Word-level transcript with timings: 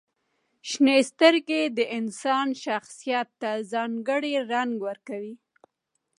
•شنې 0.69 0.97
سترګې 1.11 1.61
د 1.77 1.79
انسان 1.97 2.47
شخصیت 2.63 3.29
ته 3.41 3.51
ځانګړې 3.71 4.33
رنګ 4.51 4.73
ورکوي. 4.87 5.35